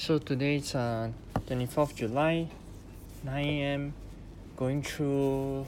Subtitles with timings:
[0.00, 1.10] So today's uh,
[1.46, 2.48] 24th July,
[3.22, 3.92] 9 a.m.
[4.56, 5.66] Going through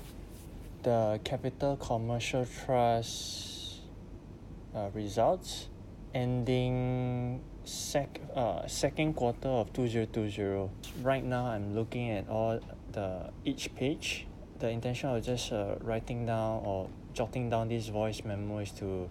[0.83, 3.83] the Capital Commercial Trust
[4.75, 5.69] uh, results,
[6.15, 10.71] ending sec uh, second quarter of 2020.
[11.03, 12.59] Right now, I'm looking at all
[12.91, 14.27] the each page.
[14.61, 19.11] The intention of just uh, writing down or jotting down this voice memo is to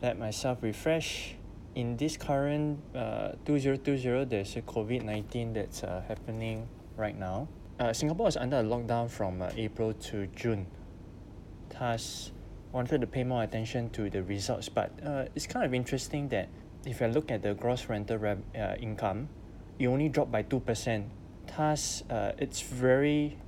[0.00, 1.34] let myself refresh
[1.74, 7.48] in this current uh, 2020 there's a covid-19 that's uh, happening right now.
[7.80, 10.66] Uh, singapore is under a lockdown from uh, april to june.
[11.68, 12.30] Thus
[12.72, 16.48] wanted to pay more attention to the results but uh, it's kind of interesting that
[16.86, 19.28] if I look at the gross rental rev- uh, income
[19.78, 21.06] it only dropped by 2%
[21.56, 23.38] thus uh, it's very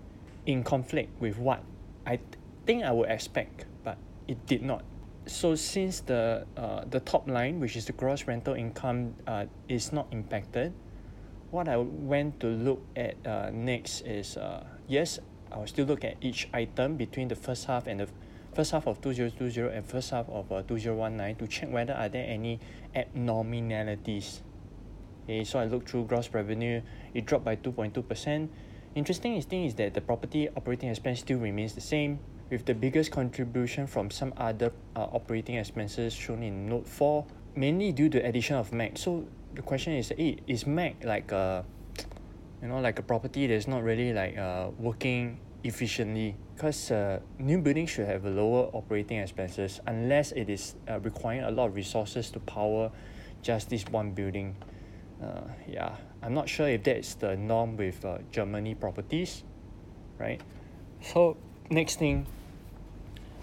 [0.46, 1.62] in conflict with what
[2.04, 2.28] I th-
[2.66, 4.84] think I would expect but it did not
[5.26, 9.92] so since the uh, the top line which is the gross rental income uh, is
[9.92, 10.72] not impacted
[11.50, 15.18] what I went to look at uh, next is uh, yes
[15.50, 18.08] I will still look at each item between the first half and the
[18.54, 22.26] first half of 2020 and first half of uh, 2019 to check whether are there
[22.26, 22.60] any
[22.94, 24.42] abnormalities.
[25.24, 26.82] Okay so I look through gross revenue
[27.14, 28.48] it dropped by 2.2%
[28.94, 32.18] interesting thing is that the property operating expense still remains the same
[32.50, 37.24] with the biggest contribution from some other uh, operating expenses shown in note 4
[37.56, 38.98] mainly due to addition of MAC.
[38.98, 41.64] So the question is hey, is MAC like a
[42.62, 46.36] you know like a property that's not really like uh, working efficiently?
[46.54, 51.50] Because uh, new buildings should have lower operating expenses unless it is uh, requiring a
[51.50, 52.90] lot of resources to power
[53.42, 54.54] just this one building.
[55.22, 59.44] Uh, yeah I'm not sure if that's the norm with uh, Germany properties
[60.18, 60.40] right?
[61.00, 61.38] So
[61.70, 62.26] next thing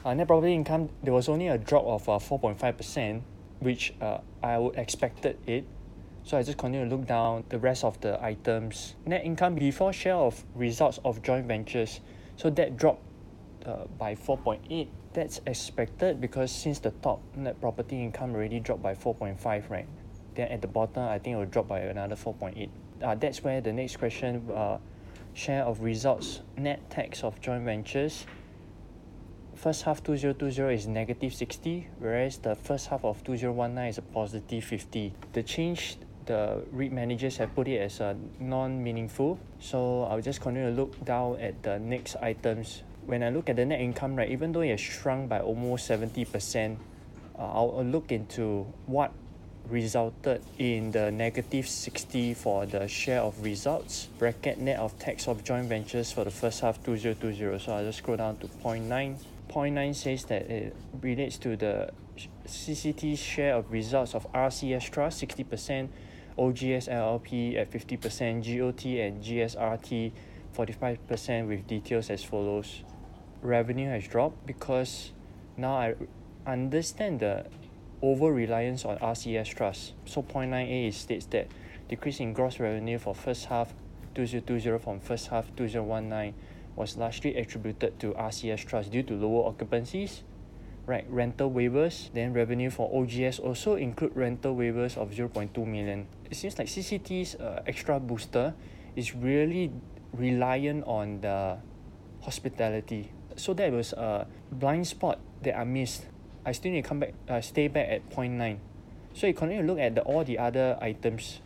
[0.05, 3.21] uh, net property income there was only a drop of uh, 4.5%
[3.59, 5.65] which uh, I would expected it.
[6.25, 8.95] So I just continue to look down the rest of the items.
[9.05, 12.01] Net income before share of results of joint ventures.
[12.35, 13.01] So that dropped
[13.65, 18.95] uh, by 4.8 that's expected because since the top net property income already dropped by
[18.95, 19.87] 4.5 right?
[20.35, 22.69] Then at the bottom I think it will drop by another 4.8
[23.01, 24.79] uh, that's where the next question uh,
[25.33, 28.25] share of results net tax of joint ventures
[29.55, 34.63] first half 2020 is negative 60 whereas the first half of 2019 is a positive
[34.63, 39.39] 50 the change the REIT managers have put it as a non-meaningful.
[39.59, 42.83] So I'll just continue to look down at the next items.
[43.05, 45.89] When I look at the net income right even though it has shrunk by almost
[45.89, 46.77] 70%
[47.37, 49.11] uh, I'll, look into what
[49.67, 55.43] resulted in the negative 60 for the share of results bracket net of tax of
[55.43, 59.17] joint ventures for the first half 2020 so I'll just scroll down to point 9
[59.53, 61.91] point 9 says that it relates to the
[62.47, 65.89] CCT share of results of RCS Trust 60%
[66.39, 70.11] OGS LLP at 50% GOT and GSRT
[70.57, 72.83] 45% with details as follows
[73.43, 75.11] revenue has dropped because
[75.55, 75.95] now I
[76.47, 77.45] understand the
[78.01, 79.93] over reliance on RCS Trust.
[80.05, 81.47] So 0.98 states that
[81.87, 83.75] decrease in gross revenue for first half
[84.15, 86.33] 2020 from first half 2019
[86.75, 90.23] was largely attributed to RCS Trust due to lower occupancies,
[90.85, 91.05] right?
[91.09, 96.07] Rental waivers, then revenue for OGS also include rental waivers of 0.2 million.
[96.29, 98.53] It seems like CCT's uh, extra booster
[98.95, 99.71] is really
[100.13, 101.57] reliant on the
[102.21, 103.11] hospitality.
[103.35, 106.05] So that was a blind spot that I missed.
[106.45, 108.59] I still need to come back, uh, stay back at point nine.
[109.13, 111.41] So you continue to look at the, all the other items.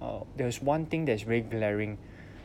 [0.00, 1.98] Uh, there's one thing that's very glaring,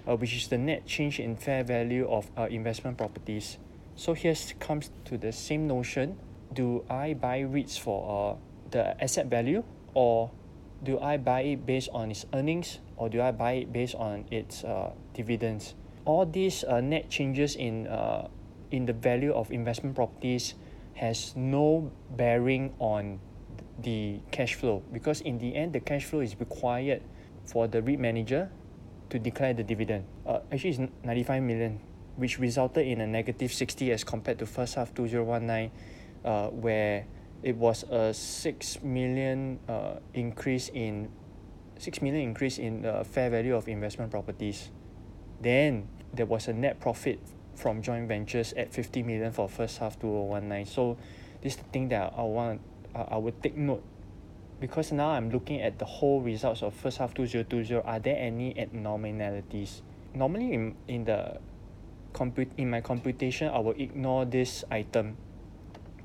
[0.10, 3.58] uh, which is the net change in fair value of uh, investment properties.
[3.96, 6.18] So here comes to the same notion.
[6.52, 10.32] Do I buy REITs for uh, the asset value or
[10.84, 14.26] do I buy it based on its earnings or do I buy it based on
[14.32, 15.76] its uh, dividends?
[16.06, 18.30] All these uh, net changes in uh,
[18.72, 20.56] in the value of investment properties
[20.94, 23.20] has no bearing on
[23.82, 27.02] the cash flow because in the end the cash flow is required
[27.46, 28.50] for the REIT manager
[29.10, 30.06] to declare the dividend.
[30.26, 31.80] Uh, actually it's 95 million
[32.16, 35.72] which resulted in a negative 60 as compared to first half 2019
[36.26, 37.06] uh, where
[37.42, 41.10] it was a 6 million uh, increase in
[41.78, 44.70] 6 million increase in the fair value of investment properties.
[45.40, 47.20] Then there was a net profit
[47.56, 50.98] from joint ventures at 50 million for first half 2019 so
[51.42, 52.62] this is the thing that I want
[52.96, 53.84] uh, I would take note
[54.60, 58.58] because now I'm looking at the whole results of first half 2020 are there any
[58.60, 59.82] abnormalities
[60.14, 61.40] normally in in the
[62.14, 65.18] compute in my computation I will ignore this item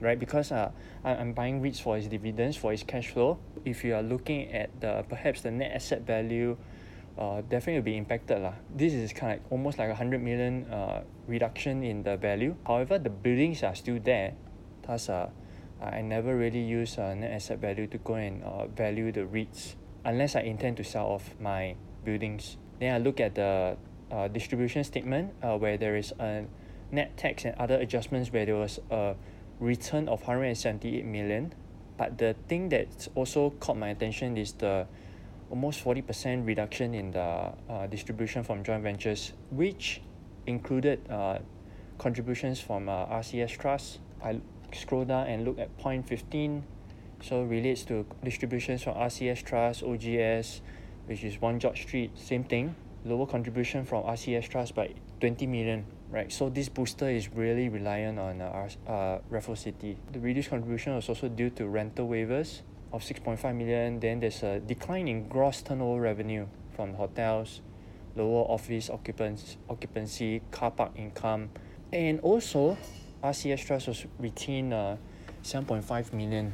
[0.00, 0.70] right because uh
[1.04, 4.70] I'm buying REITs for its dividends for its cash flow if you are looking at
[4.80, 6.56] the perhaps the net asset value
[7.16, 8.54] uh, definitely will be impacted lah.
[8.74, 12.56] This is kind of almost like a hundred million uh, reduction in the value.
[12.66, 14.34] However, the buildings are still there.
[14.82, 15.30] Thus, uh,
[15.92, 19.74] I never really use uh, net asset value to go and uh, value the REITs
[20.04, 22.56] unless I intend to sell off my buildings.
[22.80, 23.76] Then I look at the
[24.10, 26.44] uh, distribution statement uh, where there is a
[26.90, 29.14] net tax and other adjustments where there was a
[29.60, 31.54] return of 178 million.
[31.96, 34.86] But the thing that's also caught my attention is the
[35.50, 40.00] almost 40% reduction in the uh, distribution from joint ventures, which
[40.46, 41.38] included uh,
[41.98, 44.00] contributions from uh, RCS Trust.
[44.22, 44.40] I
[44.74, 46.62] scroll down and look at point 15,
[47.22, 50.60] so relates to distributions from RCS Trust, OGS,
[51.06, 52.74] which is 1 George Street, same thing.
[53.04, 56.32] Lower contribution from RCS Trust by 20 million, right?
[56.32, 59.96] So this booster is really reliant on uh, uh, Raffles City.
[60.12, 62.62] The reduced contribution was also due to rental waivers
[62.92, 64.00] of 6.5 million.
[64.00, 67.60] Then there's a decline in gross turnover revenue from hotels,
[68.16, 71.50] lower office occupants, occupancy, car park income,
[71.92, 72.76] and also
[73.24, 74.96] RCS Trust was retained uh,
[75.42, 76.52] 7.5 million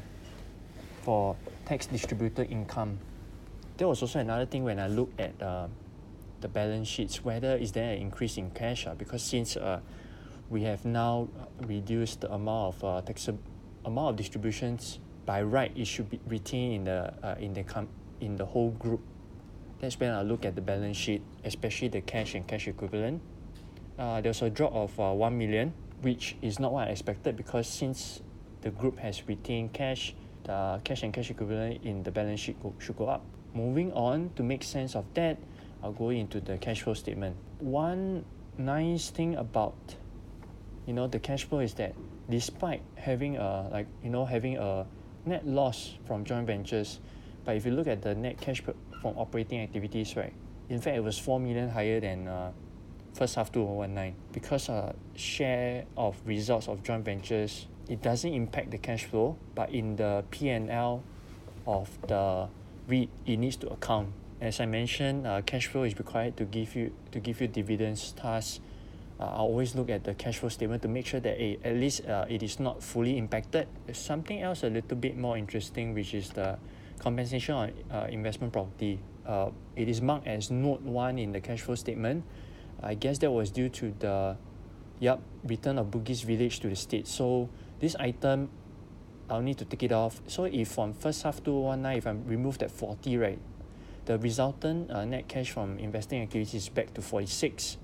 [1.02, 1.34] for
[1.66, 3.00] tax distributor income.
[3.76, 5.66] There was also another thing when I looked at uh,
[6.40, 9.80] the balance sheets, whether is there an increase in cash uh, because since uh,
[10.48, 11.28] we have now
[11.62, 13.28] reduced the amount of uh, tax
[13.84, 17.88] amount of distributions by right it should be retained in the uh, in the com-
[18.20, 19.00] in the whole group
[19.80, 23.22] that's when I look at the balance sheet especially the cash and cash equivalent
[23.98, 25.72] uh, there's a drop of uh, 1 million
[26.02, 28.20] which is not what I expected because since
[28.62, 30.14] the group has retained cash
[30.44, 33.24] the cash and cash equivalent in the balance sheet go, should go up.
[33.54, 35.38] Moving on to make sense of that
[35.82, 37.36] I'll go into the cash flow statement.
[37.58, 38.24] One
[38.58, 39.76] nice thing about
[40.86, 41.94] you know the cash flow is that
[42.28, 44.86] despite having a like you know having a
[45.24, 47.00] net loss from joint ventures
[47.44, 48.62] but if you look at the net cash
[49.00, 50.32] from operating activities right
[50.68, 52.52] in fact it was 4 million higher than uh,
[53.14, 58.78] first half 2019 because uh, share of results of joint ventures it doesn't impact the
[58.78, 61.02] cash flow but in the P&L
[61.66, 62.48] of the
[62.88, 64.08] REIT it needs to account
[64.40, 68.14] as I mentioned uh, cash flow is required to give you to give you dividends
[68.20, 68.60] thus
[69.20, 71.76] uh, I always look at the cash flow statement to make sure that hey, at
[71.76, 73.68] least uh, it is not fully impacted.
[73.92, 76.56] Something else a little bit more interesting, which is the
[76.98, 78.98] compensation on uh, investment property.
[79.26, 82.24] Uh, it is marked as note one in the cash flow statement.
[82.82, 84.36] I guess that was due to the
[84.98, 87.06] yup return of Bugis Village to the state.
[87.06, 87.48] So
[87.78, 88.50] this item,
[89.28, 90.20] I'll need to take it off.
[90.26, 93.38] So if from first half 2019, if I remove that 40, right,
[94.06, 97.76] the resultant uh, net cash from investing activities is back to 46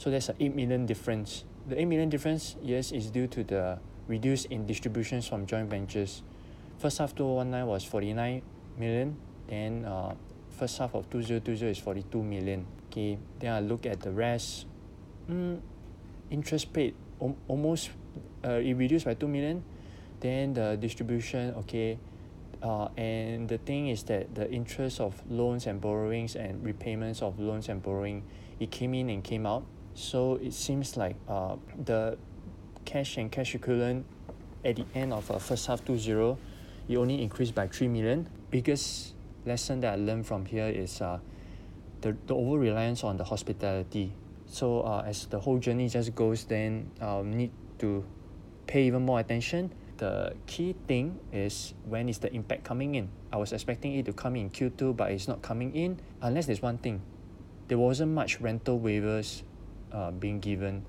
[0.00, 1.44] so there's an 8 million difference.
[1.68, 6.22] The 8 million difference, yes, is due to the reduce in distributions from joint ventures.
[6.78, 8.40] First half 2019 was 49
[8.78, 9.14] million,
[9.46, 10.14] then uh,
[10.48, 12.66] first half of 2020 is 42 million.
[12.90, 14.66] Okay, then I look at the rest.
[15.30, 15.60] Mm,
[16.30, 17.90] interest paid om- almost
[18.44, 19.62] uh, it reduced by 2 million.
[20.18, 21.98] Then the distribution, okay,
[22.62, 27.38] uh, and the thing is that the interest of loans and borrowings and repayments of
[27.38, 28.24] loans and borrowing,
[28.58, 29.64] it came in and came out
[29.94, 32.16] so it seems like uh, the
[32.84, 34.06] cash and cash equivalent
[34.64, 36.36] at the end of uh, first half 20
[36.88, 39.14] it only increased by 3 million biggest
[39.44, 41.18] lesson that i learned from here is uh,
[42.00, 44.12] the, the over reliance on the hospitality
[44.46, 48.04] so uh, as the whole journey just goes then um, need to
[48.66, 53.36] pay even more attention the key thing is when is the impact coming in i
[53.36, 56.78] was expecting it to come in q2 but it's not coming in unless there's one
[56.78, 57.00] thing
[57.68, 59.42] there wasn't much rental waivers
[59.92, 60.84] uh, being given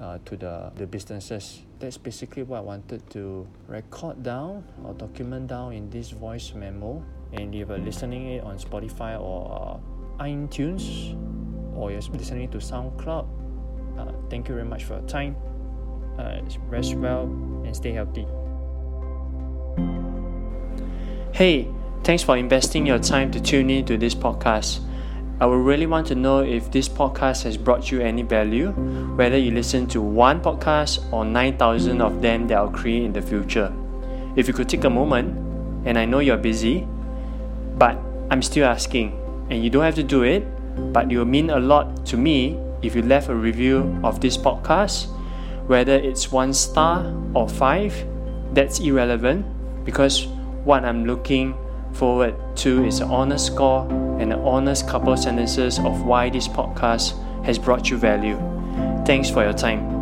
[0.00, 1.62] uh, to the, the businesses.
[1.78, 7.04] That's basically what I wanted to record down or document down in this voice memo.
[7.32, 11.16] And if you're listening it on Spotify or uh, iTunes
[11.74, 13.26] or you're listening to SoundCloud,
[13.98, 15.34] uh, thank you very much for your time.
[16.18, 17.24] Uh, rest well
[17.64, 18.26] and stay healthy.
[21.32, 21.68] Hey,
[22.04, 24.80] thanks for investing your time to tune in to this podcast.
[25.40, 28.72] I would really want to know if this podcast has brought you any value,
[29.16, 33.22] whether you listen to one podcast or 9,000 of them that I'll create in the
[33.22, 33.72] future.
[34.36, 35.38] If you could take a moment,
[35.86, 36.86] and I know you're busy,
[37.78, 37.96] but
[38.30, 39.19] I'm still asking,
[39.50, 40.44] and you don't have to do it,
[40.92, 44.36] but it will mean a lot to me if you left a review of this
[44.36, 45.08] podcast,
[45.66, 47.94] whether it's one star or five,
[48.54, 49.44] that's irrelevant
[49.84, 50.26] because
[50.64, 51.54] what I'm looking
[51.92, 53.86] forward to is an honest score
[54.20, 57.14] and an honest couple sentences of why this podcast
[57.44, 58.36] has brought you value.
[59.04, 59.99] Thanks for your time.